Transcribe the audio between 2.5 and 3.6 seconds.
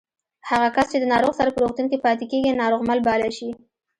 ناروغمل باله شي